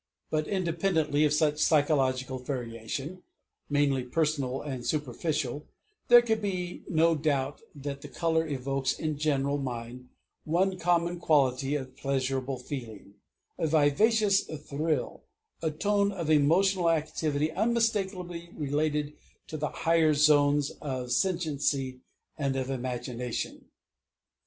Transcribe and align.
But 0.31 0.47
independently 0.47 1.25
of 1.25 1.31
such 1.31 1.59
psychological 1.59 2.39
variation 2.39 3.21
mainly 3.69 4.01
personal 4.01 4.59
and 4.59 4.83
superficial, 4.83 5.67
there 6.07 6.23
can 6.23 6.41
be 6.41 6.81
no 6.89 7.13
doubt 7.13 7.61
that 7.75 8.01
the 8.01 8.07
color 8.07 8.47
evokes 8.47 8.93
in 8.93 9.13
the 9.13 9.19
general 9.19 9.59
mind 9.59 10.09
one 10.43 10.79
common 10.79 11.19
quality 11.19 11.75
of 11.75 11.95
pleasurable 11.95 12.57
feeling, 12.57 13.13
a 13.59 13.67
vivacious 13.67 14.41
thrill, 14.45 15.21
a 15.61 15.69
tone 15.69 16.11
of 16.11 16.31
emotional 16.31 16.89
activity 16.89 17.51
unmistakably 17.51 18.49
related 18.55 19.13
to 19.49 19.55
the 19.55 19.69
higher 19.69 20.15
zones 20.15 20.71
of 20.81 21.11
sentiency 21.11 21.99
and 22.39 22.55
of 22.55 22.71
imagination. 22.71 23.65